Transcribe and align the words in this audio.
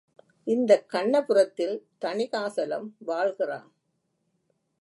இந்தக் 0.43 0.85
கண்ணபுரத்தில் 0.93 1.81
தணிகாசலம் 2.01 2.87
வாழ்கிறான். 3.07 3.71